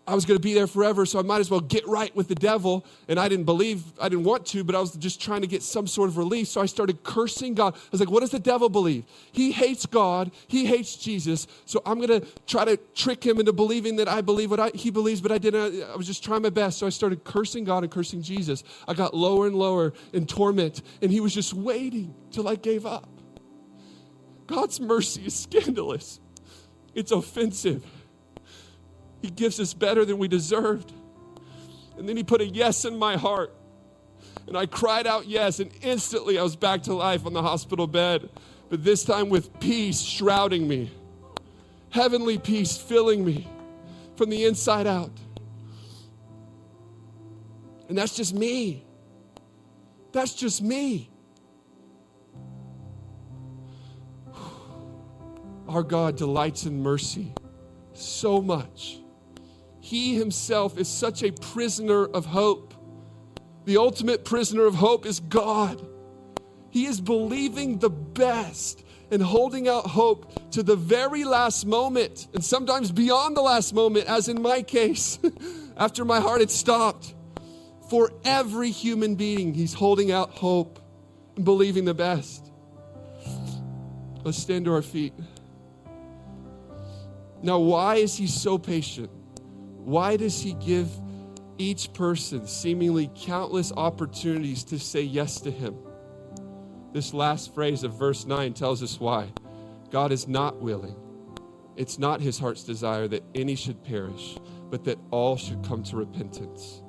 [0.08, 2.28] I was going to be there forever, so I might as well get right with
[2.28, 2.86] the devil.
[3.08, 5.64] And I didn't believe, I didn't want to, but I was just trying to get
[5.64, 6.46] some sort of relief.
[6.46, 7.74] So I started cursing God.
[7.74, 9.04] I was like, what does the devil believe?
[9.32, 11.48] He hates God, he hates Jesus.
[11.64, 14.70] So I'm going to try to trick him into believing that I believe what I,
[14.74, 15.82] he believes, but I didn't.
[15.82, 16.78] I was just trying my best.
[16.78, 18.62] So I started cursing God and cursing Jesus.
[18.86, 22.86] I got lower and lower in torment, and he was just waiting till I gave
[22.86, 23.08] up.
[24.46, 26.20] God's mercy is scandalous,
[26.94, 27.84] it's offensive.
[29.26, 30.92] He gives us better than we deserved.
[31.98, 33.52] And then He put a yes in my heart.
[34.46, 37.88] And I cried out yes, and instantly I was back to life on the hospital
[37.88, 38.30] bed,
[38.68, 40.92] but this time with peace shrouding me,
[41.90, 43.48] heavenly peace filling me
[44.16, 45.10] from the inside out.
[47.88, 48.84] And that's just me.
[50.12, 51.10] That's just me.
[55.68, 57.34] Our God delights in mercy
[57.92, 59.00] so much
[59.86, 62.74] he himself is such a prisoner of hope.
[63.66, 65.80] The ultimate prisoner of hope is God.
[66.70, 68.82] He is believing the best
[69.12, 74.06] and holding out hope to the very last moment, and sometimes beyond the last moment,
[74.06, 75.20] as in my case,
[75.76, 77.14] after my heart had stopped.
[77.88, 80.80] For every human being, he's holding out hope
[81.36, 82.50] and believing the best.
[84.24, 85.14] Let's stand to our feet.
[87.40, 89.10] Now, why is he so patient?
[89.86, 90.90] Why does He give
[91.58, 95.76] each person seemingly countless opportunities to say yes to Him?
[96.92, 99.28] This last phrase of verse 9 tells us why.
[99.92, 100.96] God is not willing.
[101.76, 104.36] It's not His heart's desire that any should perish,
[104.70, 106.82] but that all should come to repentance.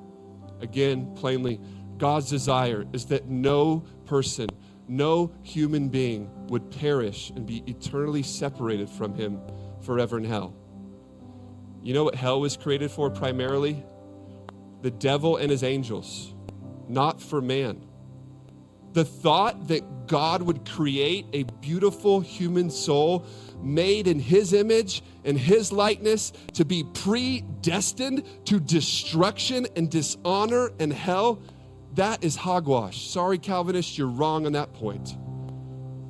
[0.60, 1.60] Again, plainly,
[1.98, 4.48] God's desire is that no person,
[4.88, 9.40] no human being would perish and be eternally separated from Him
[9.82, 10.56] forever in hell.
[11.88, 13.82] You know what hell was created for primarily?
[14.82, 16.34] The devil and his angels,
[16.86, 17.82] not for man.
[18.92, 23.24] The thought that God would create a beautiful human soul
[23.62, 30.92] made in his image and his likeness to be predestined to destruction and dishonor and
[30.92, 31.40] hell,
[31.94, 33.08] that is hogwash.
[33.08, 35.14] Sorry, Calvinists, you're wrong on that point.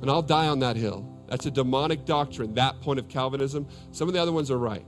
[0.01, 1.09] And I'll die on that hill.
[1.29, 3.65] That's a demonic doctrine, that point of Calvinism.
[3.93, 4.85] Some of the other ones are right.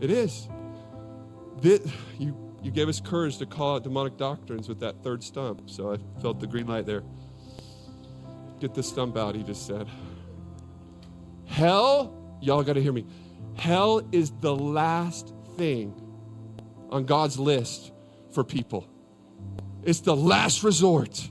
[0.00, 0.48] It is.
[1.60, 1.80] This,
[2.18, 5.68] you, you gave us courage to call out demonic doctrines with that third stump.
[5.68, 7.02] So I felt the green light there.
[8.60, 9.88] Get the stump out, he just said.
[11.46, 13.06] Hell, y'all got to hear me.
[13.56, 15.94] Hell is the last thing
[16.90, 17.92] on God's list
[18.32, 18.88] for people,
[19.82, 21.30] it's the last resort.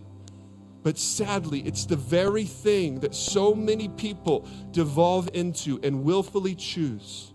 [0.84, 7.34] But sadly, it's the very thing that so many people devolve into and willfully choose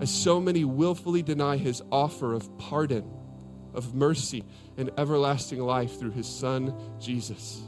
[0.00, 3.08] as so many willfully deny his offer of pardon,
[3.74, 4.44] of mercy,
[4.76, 7.62] and everlasting life through his son, Jesus.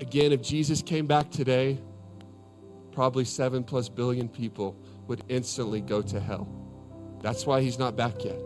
[0.00, 1.78] Again, if Jesus came back today,
[2.92, 4.76] probably seven plus billion people
[5.06, 6.48] would instantly go to hell.
[7.22, 8.38] That's why he's not back yet.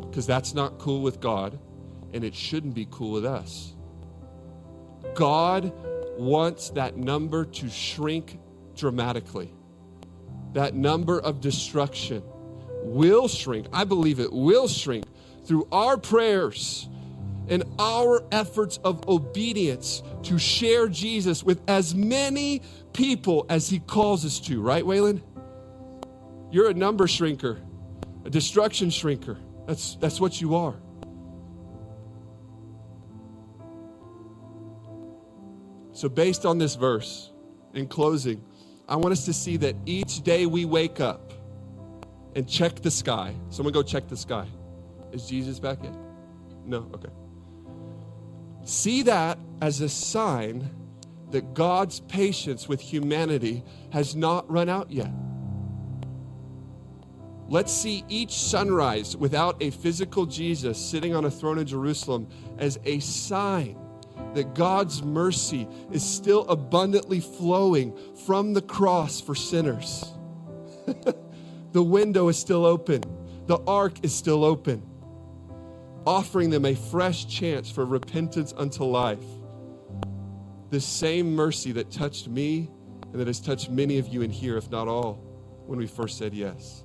[0.00, 1.58] Because that's not cool with God,
[2.12, 3.74] and it shouldn't be cool with us.
[5.14, 5.72] God
[6.18, 8.38] wants that number to shrink
[8.76, 9.52] dramatically.
[10.52, 12.22] That number of destruction
[12.82, 13.66] will shrink.
[13.72, 15.06] I believe it will shrink
[15.44, 16.88] through our prayers
[17.48, 22.62] and our efforts of obedience to share Jesus with as many
[22.92, 25.22] people as He calls us to, right, Waylon?
[26.50, 27.60] You're a number shrinker,
[28.24, 29.38] a destruction shrinker.
[29.66, 30.76] That's, that's what you are.
[35.92, 37.30] So, based on this verse,
[37.74, 38.44] in closing,
[38.92, 41.32] I want us to see that each day we wake up
[42.36, 43.34] and check the sky.
[43.48, 44.46] Someone go check the sky.
[45.12, 45.96] Is Jesus back in?
[46.66, 46.90] No?
[46.92, 47.08] Okay.
[48.64, 50.68] See that as a sign
[51.30, 55.10] that God's patience with humanity has not run out yet.
[57.48, 62.28] Let's see each sunrise without a physical Jesus sitting on a throne in Jerusalem
[62.58, 63.81] as a sign
[64.34, 67.96] that God's mercy is still abundantly flowing
[68.26, 70.04] from the cross for sinners.
[71.72, 73.02] the window is still open,
[73.46, 74.82] the ark is still open,
[76.06, 79.24] offering them a fresh chance for repentance unto life.
[80.70, 82.70] The same mercy that touched me
[83.12, 85.14] and that has touched many of you in here, if not all,
[85.66, 86.84] when we first said yes.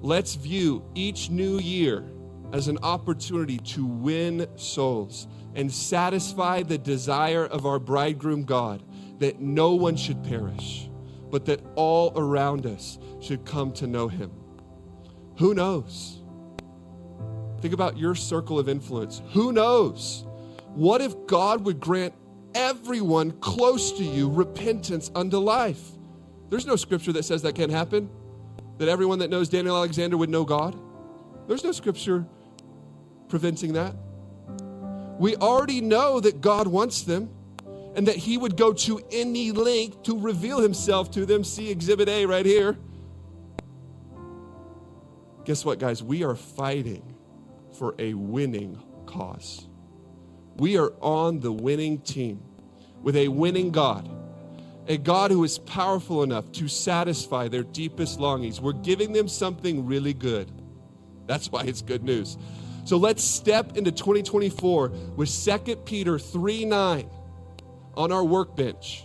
[0.00, 2.04] Let's view each new year
[2.52, 5.26] as an opportunity to win souls
[5.58, 8.80] and satisfy the desire of our bridegroom God
[9.18, 10.88] that no one should perish,
[11.30, 14.30] but that all around us should come to know him.
[15.38, 16.22] Who knows?
[17.60, 19.20] Think about your circle of influence.
[19.32, 20.24] Who knows?
[20.74, 22.14] What if God would grant
[22.54, 25.90] everyone close to you repentance unto life?
[26.50, 28.08] There's no scripture that says that can't happen,
[28.78, 30.78] that everyone that knows Daniel Alexander would know God.
[31.48, 32.24] There's no scripture
[33.28, 33.96] preventing that.
[35.18, 37.30] We already know that God wants them
[37.94, 41.42] and that He would go to any length to reveal Himself to them.
[41.42, 42.78] See Exhibit A right here.
[45.44, 46.02] Guess what, guys?
[46.02, 47.14] We are fighting
[47.72, 49.66] for a winning cause.
[50.56, 52.42] We are on the winning team
[53.02, 54.08] with a winning God,
[54.88, 58.60] a God who is powerful enough to satisfy their deepest longings.
[58.60, 60.50] We're giving them something really good.
[61.26, 62.36] That's why it's good news.
[62.88, 67.10] So let's step into 2024 with 2 Peter 3 9
[67.92, 69.04] on our workbench,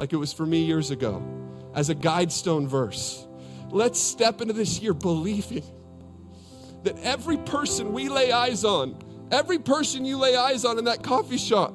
[0.00, 1.22] like it was for me years ago,
[1.72, 3.28] as a guidestone verse.
[3.68, 5.62] Let's step into this year believing
[6.82, 8.98] that every person we lay eyes on,
[9.30, 11.72] every person you lay eyes on in that coffee shop,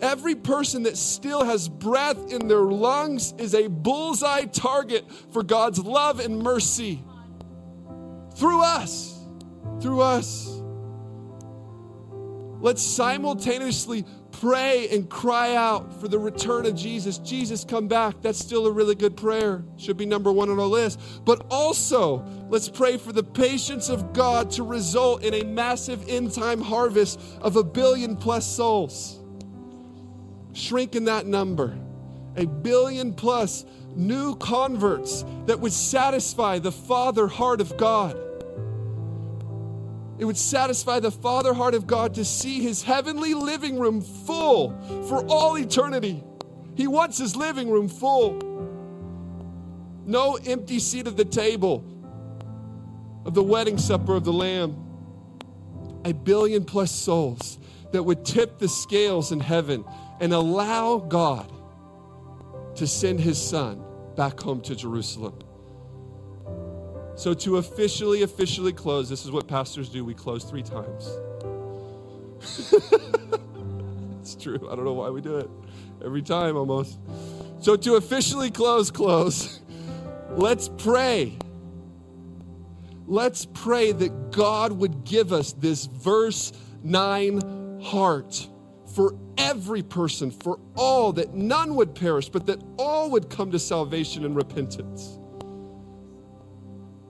[0.00, 5.80] every person that still has breath in their lungs is a bullseye target for God's
[5.80, 7.02] love and mercy
[8.36, 9.16] through us.
[9.80, 10.59] Through us.
[12.60, 17.18] Let's simultaneously pray and cry out for the return of Jesus.
[17.18, 18.20] Jesus, come back.
[18.20, 19.64] That's still a really good prayer.
[19.76, 21.00] Should be number one on our list.
[21.24, 26.32] But also, let's pray for the patience of God to result in a massive end
[26.32, 29.18] time harvest of a billion plus souls.
[30.52, 31.76] Shrinking that number.
[32.36, 33.64] A billion plus
[33.96, 38.20] new converts that would satisfy the Father heart of God.
[40.20, 44.78] It would satisfy the Father heart of God to see his heavenly living room full
[45.08, 46.22] for all eternity.
[46.74, 48.38] He wants his living room full.
[50.04, 51.82] No empty seat at the table
[53.24, 54.76] of the wedding supper of the Lamb.
[56.04, 57.58] A billion plus souls
[57.92, 59.86] that would tip the scales in heaven
[60.20, 61.50] and allow God
[62.74, 63.82] to send his son
[64.16, 65.38] back home to Jerusalem.
[67.20, 71.06] So, to officially, officially close, this is what pastors do we close three times.
[74.22, 74.66] it's true.
[74.72, 75.50] I don't know why we do it
[76.02, 76.98] every time almost.
[77.58, 79.60] So, to officially close, close,
[80.30, 81.36] let's pray.
[83.06, 88.48] Let's pray that God would give us this verse 9 heart
[88.94, 93.58] for every person, for all, that none would perish, but that all would come to
[93.58, 95.19] salvation and repentance.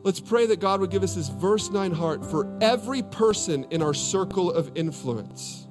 [0.03, 3.83] Let's pray that God would give us this verse 9 heart for every person in
[3.83, 5.69] our circle of influence,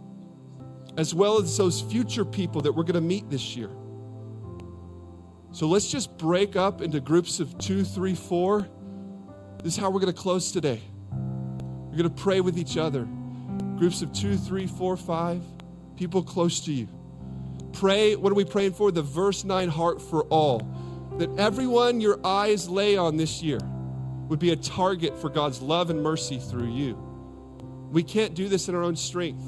[0.98, 3.72] as well as those future people that we're going to meet this year.
[5.52, 8.68] So let's just break up into groups of two, three, four.
[9.64, 10.80] This is how we're going to close today.
[11.12, 13.08] We're going to pray with each other.
[13.80, 15.42] Groups of two, three, four, five,
[15.96, 16.88] people close to you.
[17.74, 18.92] Pray, what are we praying for?
[18.92, 20.60] The verse 9 heart for all.
[21.18, 23.60] That everyone your eyes lay on this year
[24.30, 26.98] would be a target for God's love and mercy through you.
[27.92, 29.44] We can't do this in our own strength.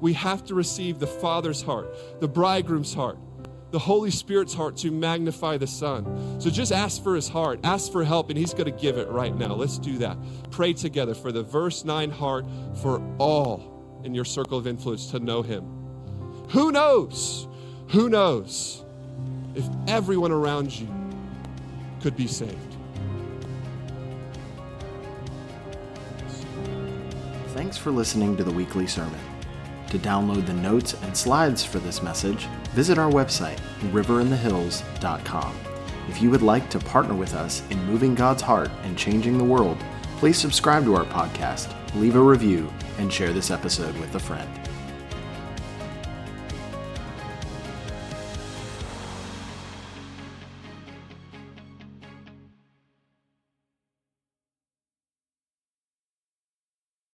[0.00, 3.18] We have to receive the Father's heart, the bridegroom's heart,
[3.70, 6.40] the Holy Spirit's heart to magnify the Son.
[6.40, 9.08] So just ask for his heart, ask for help, and he's going to give it
[9.08, 9.54] right now.
[9.54, 10.16] Let's do that.
[10.50, 12.46] Pray together for the verse 9 heart
[12.80, 15.64] for all in your circle of influence to know Him.
[16.50, 17.48] Who knows?
[17.88, 18.84] Who knows
[19.54, 20.88] if everyone around you
[22.00, 22.73] could be saved?
[27.54, 29.20] Thanks for listening to the weekly sermon.
[29.90, 33.60] To download the notes and slides for this message, visit our website,
[33.92, 35.56] riverinthehills.com.
[36.08, 39.44] If you would like to partner with us in moving God's heart and changing the
[39.44, 39.78] world,
[40.16, 44.50] please subscribe to our podcast, leave a review, and share this episode with a friend.